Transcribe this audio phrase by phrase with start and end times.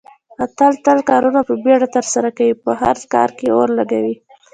[0.57, 4.15] احمد تل کارونه په بیړه ترسره کوي، په هر کار کې اور لگوي.